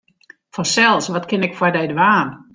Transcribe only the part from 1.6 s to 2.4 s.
dy dwaan?